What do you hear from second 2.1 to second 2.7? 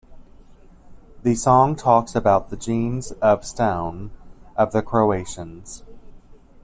about the